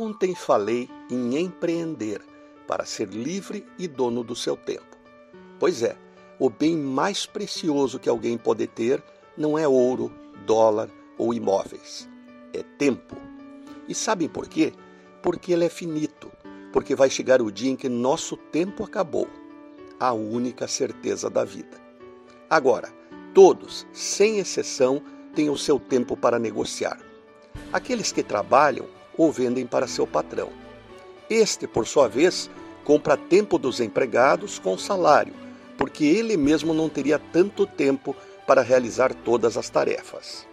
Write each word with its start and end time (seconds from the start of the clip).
Ontem 0.00 0.32
falei 0.32 0.88
em 1.10 1.36
empreender 1.36 2.22
para 2.68 2.84
ser 2.84 3.08
livre 3.08 3.66
e 3.76 3.88
dono 3.88 4.22
do 4.22 4.36
seu 4.36 4.56
tempo. 4.56 4.96
Pois 5.58 5.82
é, 5.82 5.96
o 6.38 6.48
bem 6.48 6.76
mais 6.76 7.26
precioso 7.26 7.98
que 7.98 8.08
alguém 8.08 8.38
pode 8.38 8.64
ter 8.68 9.02
não 9.36 9.58
é 9.58 9.66
ouro, 9.66 10.12
dólar 10.46 10.88
ou 11.18 11.34
imóveis. 11.34 12.08
É 12.54 12.62
tempo. 12.62 13.16
E 13.88 13.94
sabem 13.94 14.28
por 14.28 14.46
quê? 14.46 14.72
Porque 15.20 15.52
ele 15.52 15.64
é 15.64 15.68
finito. 15.68 16.30
Porque 16.72 16.94
vai 16.94 17.10
chegar 17.10 17.42
o 17.42 17.50
dia 17.50 17.72
em 17.72 17.74
que 17.74 17.88
nosso 17.88 18.36
tempo 18.36 18.84
acabou. 18.84 19.26
A 19.98 20.12
única 20.12 20.68
certeza 20.68 21.28
da 21.28 21.44
vida. 21.44 21.76
Agora, 22.48 22.94
todos, 23.34 23.84
sem 23.92 24.38
exceção, 24.38 25.02
têm 25.34 25.50
o 25.50 25.58
seu 25.58 25.80
tempo 25.80 26.16
para 26.16 26.38
negociar. 26.38 27.00
Aqueles 27.72 28.12
que 28.12 28.22
trabalham 28.22 28.96
ou 29.18 29.30
vendem 29.30 29.66
para 29.66 29.86
seu 29.86 30.06
patrão. 30.06 30.48
Este, 31.28 31.66
por 31.66 31.86
sua 31.86 32.08
vez, 32.08 32.48
compra 32.84 33.18
tempo 33.18 33.58
dos 33.58 33.80
empregados 33.80 34.58
com 34.58 34.78
salário 34.78 35.34
porque 35.78 36.04
ele 36.04 36.36
mesmo 36.36 36.74
não 36.74 36.88
teria 36.88 37.20
tanto 37.32 37.64
tempo 37.64 38.14
para 38.46 38.60
realizar 38.60 39.14
todas 39.14 39.56
as 39.56 39.70
tarefas. 39.70 40.46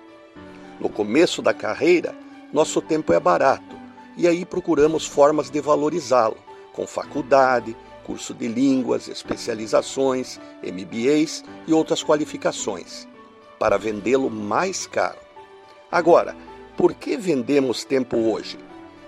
No 0.79 0.87
começo 0.87 1.41
da 1.41 1.53
carreira, 1.53 2.15
nosso 2.53 2.79
tempo 2.79 3.11
é 3.11 3.19
barato 3.19 3.75
e 4.15 4.27
aí 4.27 4.45
procuramos 4.45 5.05
formas 5.05 5.49
de 5.49 5.59
valorizá-lo, 5.59 6.37
com 6.71 6.85
faculdade, 6.85 7.75
curso 8.05 8.33
de 8.33 8.47
línguas, 8.47 9.07
especializações, 9.07 10.39
MBAs 10.61 11.43
e 11.65 11.73
outras 11.73 12.03
qualificações, 12.03 13.07
para 13.57 13.77
vendê-lo 13.77 14.29
mais 14.29 14.85
caro. 14.85 15.17
Agora, 15.91 16.35
por 16.77 16.93
que 16.93 17.17
vendemos 17.17 17.83
tempo 17.83 18.17
hoje? 18.17 18.57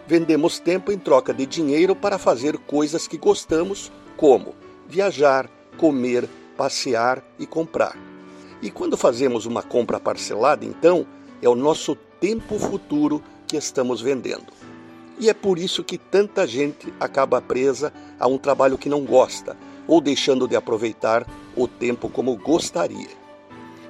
Vendemos 0.08 0.58
tempo 0.60 0.92
em 0.92 0.98
troca 0.98 1.34
de 1.34 1.46
dinheiro 1.46 1.96
para 1.96 2.18
fazer 2.18 2.58
coisas 2.58 3.08
que 3.08 3.18
gostamos, 3.18 3.92
como 4.16 4.56
viajar, 4.88 5.50
comer, 5.78 6.30
passear 6.56 7.22
e 7.38 7.45
comprar. 7.45 7.98
E 8.62 8.72
quando 8.72 8.95
fazemos 8.95 9.45
uma 9.45 9.62
compra 9.62 10.00
parcelada, 10.00 10.66
então, 10.66 11.06
é 11.42 11.50
o 11.50 11.56
nosso 11.56 11.95
tempo 12.20 12.58
futuro 12.58 13.22
que 13.45 13.58
estamos 13.58 14.02
vendendo. 14.02 14.48
E 15.20 15.30
é 15.30 15.34
por 15.34 15.60
isso 15.60 15.84
que 15.84 15.98
tanta 15.98 16.48
gente 16.48 16.94
acaba 17.00 17.42
presa 17.42 17.92
a 18.20 18.28
um 18.28 18.38
trabalho 18.38 18.78
que 18.78 18.90
não 18.90 19.04
gosta 19.04 19.58
ou 19.88 20.00
deixando 20.00 20.48
de 20.48 20.56
aproveitar 20.56 21.26
o 21.56 21.68
tempo 21.68 22.10
como 22.10 22.36
gostaria. 22.38 23.27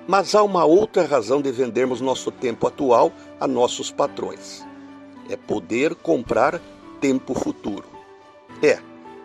Mas 0.07 0.33
há 0.33 0.41
uma 0.41 0.63
outra 0.63 1.05
razão 1.05 1.41
de 1.41 1.51
vendermos 1.51 1.99
nosso 1.99 2.31
tempo 2.31 2.65
atual 2.65 3.11
a 3.39 3.45
nossos 3.45 3.91
patrões: 3.91 4.65
é 5.29 5.35
poder 5.35 5.93
comprar 5.95 6.61
tempo 7.01 7.33
futuro. 7.33 7.85
É, 8.63 8.79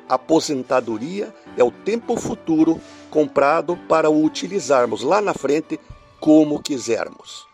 aposentadoria 0.09 1.35
é 1.57 1.63
o 1.63 1.71
tempo 1.71 2.17
futuro 2.17 2.81
comprado 3.11 3.77
para 3.89 4.11
o 4.11 4.25
utilizarmos 4.25 5.03
lá 5.03 5.21
na 5.21 5.33
frente 5.33 5.79
como 6.19 6.63
quisermos, 6.63 7.47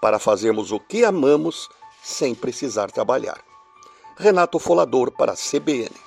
para 0.00 0.18
fazermos 0.18 0.70
o 0.70 0.78
que 0.78 1.04
amamos 1.04 1.68
sem 2.02 2.34
precisar 2.34 2.90
trabalhar. 2.90 3.40
Renato 4.16 4.58
Folador 4.58 5.10
para 5.10 5.32
a 5.32 5.36
CBN. 5.36 6.03